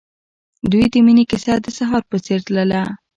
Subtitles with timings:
[0.61, 2.81] د دوی د مینې کیسه د سهار په څېر تلله.